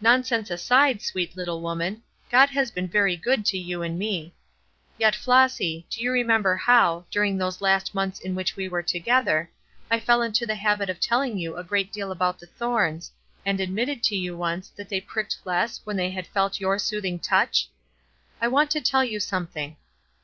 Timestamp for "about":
12.10-12.40